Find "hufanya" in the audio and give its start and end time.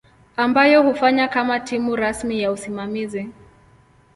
0.83-1.27